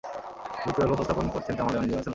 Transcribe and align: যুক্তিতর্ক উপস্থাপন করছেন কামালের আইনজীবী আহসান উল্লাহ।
যুক্তিতর্ক 0.63 0.91
উপস্থাপন 0.95 1.25
করছেন 1.33 1.53
কামালের 1.57 1.79
আইনজীবী 1.79 1.93
আহসান 1.95 1.99
উল্লাহ। 1.99 2.09